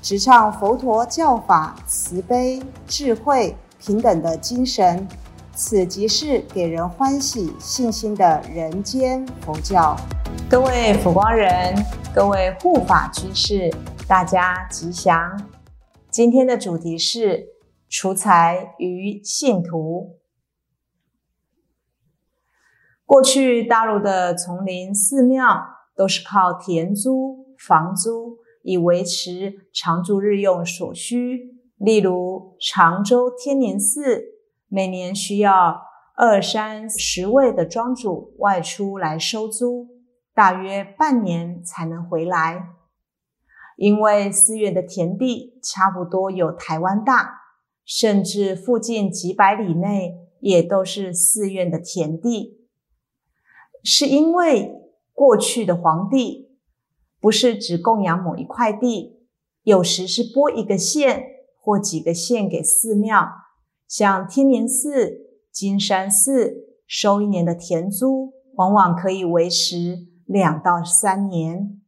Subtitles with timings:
[0.00, 5.06] 直唱佛陀教法慈悲、智慧、平等的精神。
[5.54, 9.96] 此即是给人欢喜、信心的人间佛教。
[10.48, 11.74] 各位佛光人，
[12.14, 13.68] 各位护法居士，
[14.06, 15.48] 大家吉祥。
[16.08, 17.48] 今天的主题是
[17.88, 20.20] 除财于信徒。
[23.04, 31.56] 过去大陆的丛林寺庙都是靠田租、房租以维持常住日用所需。
[31.76, 34.24] 例如常州天宁寺，
[34.68, 35.82] 每年需要
[36.16, 39.86] 二三十位的庄主外出来收租，
[40.34, 42.70] 大约半年才能回来。
[43.76, 47.42] 因为寺院的田地差不多有台湾大，
[47.84, 52.58] 甚至附近几百里内也都是寺院的田地。
[53.84, 54.72] 是因为
[55.12, 56.47] 过去的皇帝
[57.20, 59.26] 不是只供养某一块地，
[59.62, 61.24] 有时是拨一个县
[61.60, 63.28] 或几个县给寺庙，
[63.86, 65.18] 像天宁寺、
[65.50, 71.80] 金山寺收一年的田租，往往可以维持两到三年。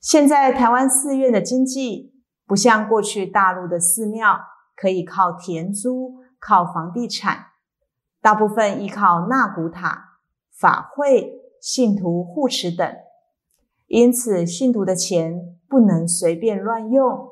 [0.00, 2.14] 现在台湾寺院的经济
[2.46, 4.38] 不像过去大陆的寺庙，
[4.76, 7.46] 可以靠田租、靠房地产。
[8.22, 10.18] 大部分依靠纳古塔、
[10.50, 12.96] 法会、信徒护持等，
[13.86, 17.28] 因此信徒的钱不能随便乱用。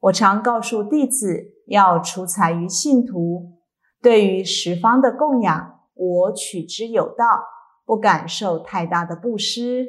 [0.00, 3.54] 我常告诉弟子要除财于信徒，
[4.00, 7.24] 对于十方的供养，我取之有道，
[7.84, 9.88] 不敢受太大的布施。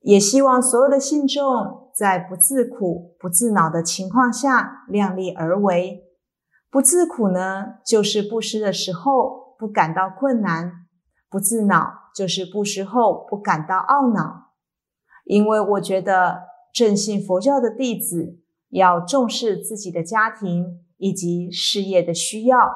[0.00, 6.04] 也希望所有的信众在不自苦、不自恼的情况下，量力而为。
[6.70, 10.83] 不自苦呢，就是布施的时候不感到困难；
[11.34, 14.52] 不自恼，就是布施后不感到懊恼。
[15.24, 22.70] 因为我觉得正信佛教的弟子要重视自己的家庭以及事业的需要。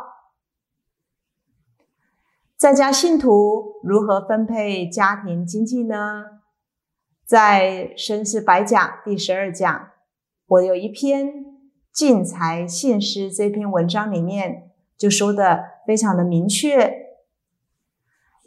[2.56, 6.24] 在家信徒如何分配家庭经济呢？
[7.24, 9.90] 在《生死百讲》第十二讲，
[10.48, 11.44] 我有一篇。
[11.90, 17.07] 进财信施这篇文章里面就说的非常的明确，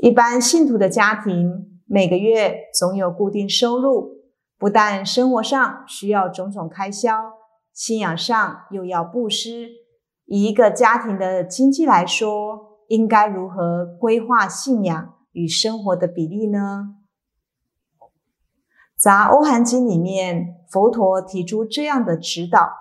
[0.01, 4.23] 一般信徒的家庭每个月总有固定收入，
[4.57, 7.34] 不但生活上需要种种开销，
[7.72, 9.69] 信仰上又要布施。
[10.25, 16.95] 以一个家庭的经济来说，应该如何规划信仰与生活的比例呢？
[18.97, 22.72] 杂欧含经里面，佛陀提出这样的指导。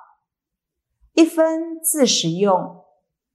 [1.13, 2.83] 一分自食用，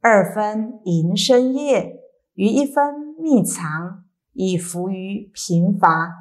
[0.02, 2.00] 二分营生业，
[2.34, 4.04] 余一分秘藏，
[4.34, 6.12] 以服于贫乏。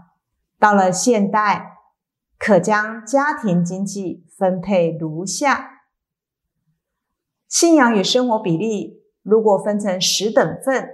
[0.58, 1.78] 到了现代，
[2.38, 5.82] 可将家庭经济分配如下：
[7.48, 10.88] 信仰与生活比例，如果分成十等份，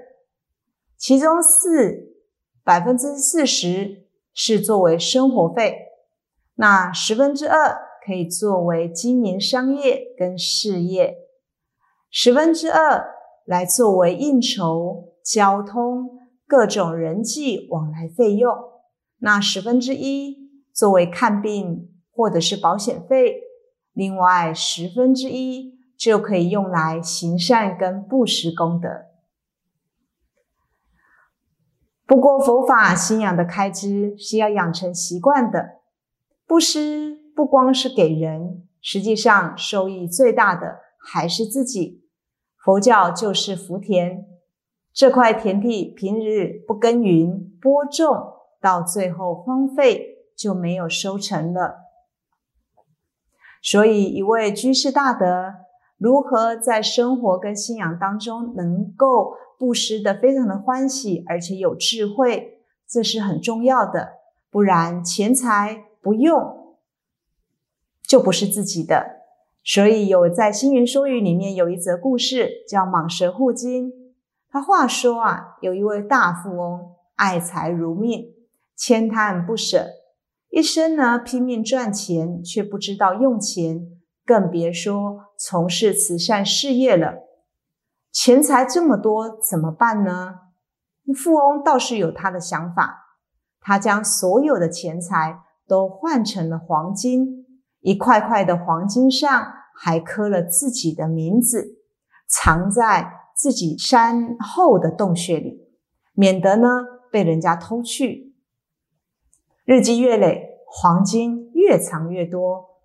[0.97, 2.15] 其中四
[2.65, 5.77] 百分之四十是作为生活费，
[6.55, 7.91] 那十分之二。
[8.03, 11.19] 可以作为经营商业跟事业，
[12.11, 18.54] 十分之二来作为应酬、交通各种人际往来费用，
[19.19, 23.41] 那十分之一作为看病或者是保险费，
[23.92, 28.88] 另外十分之一就可以用来行善跟布施功德。
[32.06, 35.81] 不过佛法信仰的开支是要养成习惯的，
[36.46, 37.20] 布施。
[37.32, 42.05] 不光是给人，实际上收益最大的还是自己。
[42.62, 44.26] 佛教就是福田，
[44.92, 51.87] 这块田地平日不耕耘播种，到最后荒废就没有收成了。
[53.62, 55.54] 所以，一位居士大德
[55.98, 64.14] 如何在生活跟信仰当中能够布施的非常的欢喜，而且有智慧，这是很重要的。
[64.50, 66.58] 不然钱财不用。
[68.02, 69.20] 就不是自己的，
[69.62, 73.93] 所以有在《星云说语》里面有一则故事，叫蟒蛇护金。
[74.52, 78.35] 他话说啊，有一位大富翁，爱财如命，
[78.76, 79.87] 千贪不舍。
[80.49, 83.87] 一生呢拼命赚钱，却不知道用钱，
[84.26, 87.29] 更别说从事慈善事业了。
[88.11, 90.35] 钱财这么多，怎么办呢？
[91.14, 93.19] 富翁倒是有他的想法，
[93.61, 97.46] 他将所有的钱财都换成了黄金，
[97.82, 101.79] 一块块的黄金上还刻了自己的名字，
[102.29, 105.66] 藏在自己山后的洞穴里，
[106.12, 106.69] 免得呢
[107.10, 108.34] 被人家偷去。
[109.64, 112.82] 日积月累，黄金越藏越多，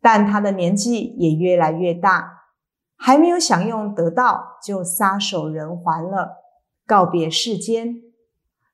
[0.00, 2.48] 但他的年纪也越来越大，
[2.96, 6.42] 还没有享用得到，就撒手人寰了，
[6.84, 8.02] 告别世间。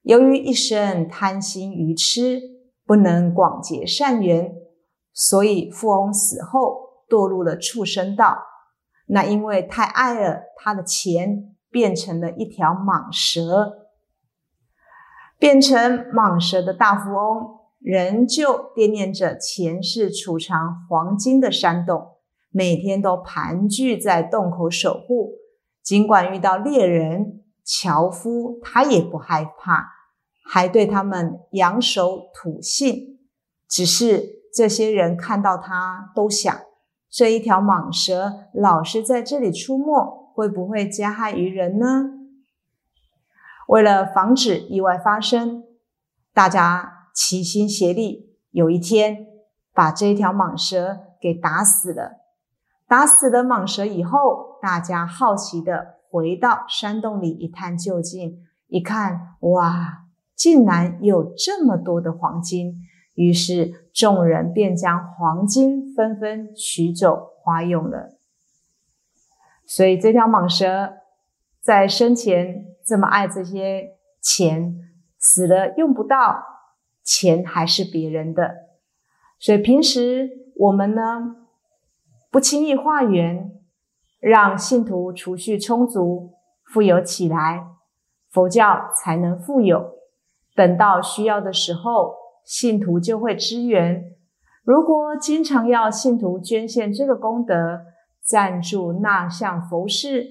[0.01, 2.41] 由于一生贪心愚痴，
[2.87, 4.55] 不能广结善缘，
[5.13, 8.39] 所以富翁死后堕入了畜生道。
[9.07, 13.89] 那因为太爱了他的钱，变成了一条蟒蛇。
[15.39, 22.13] 变成蟒蛇的大富翁，仍旧惦念着前世储藏黄金的山洞，
[22.51, 25.33] 每天都盘踞在洞口守护。
[25.83, 29.89] 尽管遇到猎人、樵夫，他也不害怕，
[30.49, 33.19] 还对他们扬手吐信。
[33.69, 36.57] 只是这些人看到他，都想：
[37.13, 42.11] 这一条蟒蛇老是在这里出没，会不会加害于人呢？
[43.69, 45.63] 为了防止意外发生，
[46.33, 48.39] 大家齐心协力。
[48.51, 49.27] 有一天，
[49.75, 52.23] 把这一条蟒蛇给打死了。
[52.89, 58.43] 打死了蟒蛇以后，大家好奇的回到山洞里一探究竟。
[58.69, 60.05] 一看，哇，
[60.35, 62.81] 竟然有这么多的黄金！
[63.15, 68.17] 于是众人便将黄金纷纷取走花用了。
[69.65, 70.95] 所以这条蟒蛇
[71.61, 72.67] 在生前。
[72.85, 74.75] 这么爱这些钱，
[75.17, 76.43] 死了用不到，
[77.05, 78.57] 钱还是别人的。
[79.39, 81.37] 所以平时我们呢，
[82.29, 83.53] 不轻易化缘，
[84.19, 86.33] 让信徒储蓄充足，
[86.65, 87.69] 富有起来，
[88.33, 89.93] 佛教才能富有。
[90.57, 94.05] 等到需要的时候，信徒就会支援。
[94.65, 97.81] 如果经常要信徒捐献这个功德，
[98.25, 100.27] 赞助那项佛事，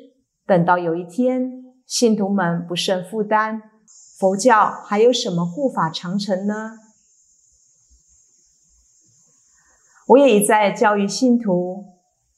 [0.46, 1.62] 等到有一天。
[1.86, 3.62] 信徒们不胜负担，
[4.18, 6.78] 佛教还有什么护法长城呢？
[10.08, 11.84] 我也一再教育信徒，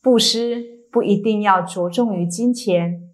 [0.02, 3.14] 布施不一定要着重于金钱，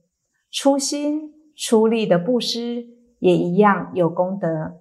[0.49, 2.85] 初心出力的布施
[3.19, 4.79] 也一样有功德。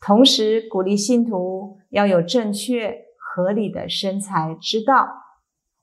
[0.00, 5.08] 同时鼓励信徒要有正确合理的生财之道。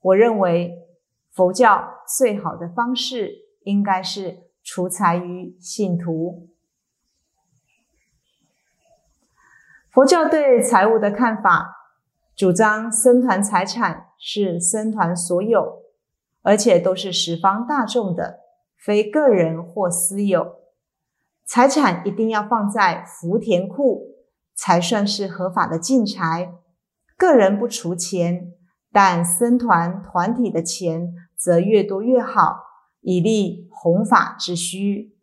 [0.02, 0.88] 我认为
[1.32, 4.48] 佛教最好的方式应该是。
[4.70, 6.50] 除财于信徒。
[9.90, 11.74] 佛教对财物的看法，
[12.36, 15.84] 主张僧团财产是僧团所有，
[16.42, 18.42] 而且都是十方大众的，
[18.76, 20.58] 非个人或私有。
[21.48, 24.18] 财产一定要放在福田库，
[24.54, 26.54] 才算是合法的进财。
[27.16, 28.52] 个人不除钱，
[28.92, 32.68] 但僧团团体的钱则越多越好。
[33.00, 35.16] 以利弘法之需。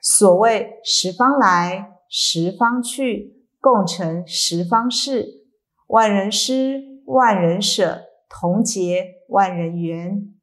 [0.00, 5.44] 所谓十方来，十方去，共成十方事。
[5.88, 10.33] 万人施，万人舍，同结万人缘。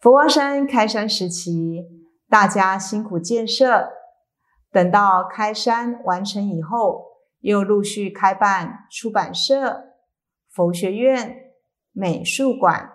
[0.00, 1.86] 佛光山开山时期，
[2.26, 3.90] 大家辛苦建设，
[4.72, 9.90] 等到开山完成以后，又陆续开办出版社、
[10.48, 11.52] 佛学院、
[11.92, 12.92] 美术馆。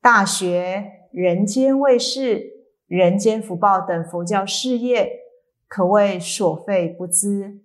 [0.00, 2.42] 大学、人间卫视、
[2.88, 5.12] 人间福报等佛教事业，
[5.68, 7.60] 可谓所费不赀。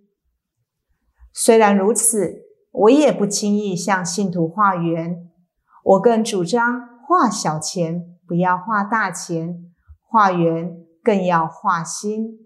[1.34, 5.32] 虽然如此，我也不轻易向信徒化缘。
[5.84, 9.72] 我更主张化小钱，不要化大钱；
[10.04, 12.40] 化缘更要化心。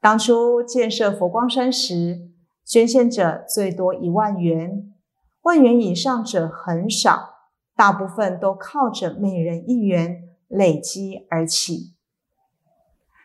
[0.00, 2.30] 当初建设佛光山时，
[2.64, 4.92] 捐献者最多一万元，
[5.42, 7.34] 万元以上者很少。
[7.74, 11.94] 大部分都靠着每人一元累积而起，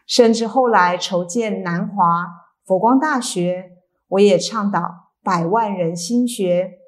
[0.06, 2.28] 甚至后来筹建南华
[2.66, 3.78] 佛光大学，
[4.10, 6.80] 我也倡导百万人心学，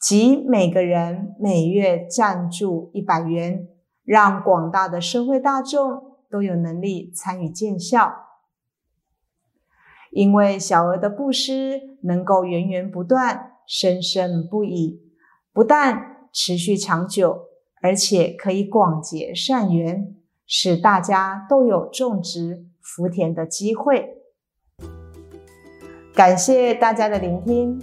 [0.00, 3.68] 即每个人每月赞助一百元，
[4.02, 8.12] 让广大的社会大众都有能力参与建校。
[10.10, 15.00] 因为小额的布施能够源源不断、生生不已，
[15.52, 16.08] 不但。
[16.32, 17.46] 持续长久，
[17.82, 20.14] 而且可以广结善缘，
[20.46, 24.14] 使大家都有种植福田的机会。
[26.14, 27.82] 感谢大家的聆听，